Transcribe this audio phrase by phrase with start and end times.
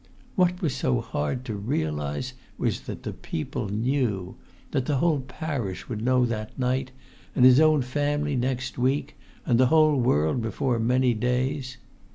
[0.35, 4.35] What was so hard to realize was that the people knew!
[4.71, 6.89] that the whole parish would know that night,
[7.35, 11.77] and his own family next week, and the whole world before many days.